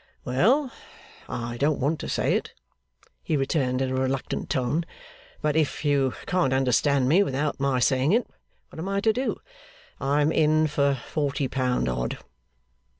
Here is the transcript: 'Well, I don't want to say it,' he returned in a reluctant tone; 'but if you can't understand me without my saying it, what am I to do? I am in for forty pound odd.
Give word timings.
'Well, 0.25 0.71
I 1.29 1.57
don't 1.57 1.79
want 1.79 1.99
to 1.99 2.09
say 2.09 2.33
it,' 2.33 2.55
he 3.21 3.37
returned 3.37 3.83
in 3.83 3.91
a 3.91 4.01
reluctant 4.01 4.49
tone; 4.49 4.83
'but 5.43 5.55
if 5.55 5.85
you 5.85 6.15
can't 6.25 6.53
understand 6.53 7.07
me 7.07 7.21
without 7.21 7.59
my 7.59 7.79
saying 7.79 8.11
it, 8.11 8.25
what 8.71 8.79
am 8.79 8.89
I 8.89 8.99
to 8.99 9.13
do? 9.13 9.39
I 9.99 10.21
am 10.21 10.31
in 10.31 10.65
for 10.65 10.95
forty 10.95 11.47
pound 11.47 11.87
odd. 11.87 12.17